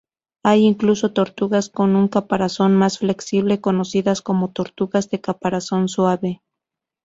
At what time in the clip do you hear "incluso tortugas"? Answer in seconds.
0.63-1.69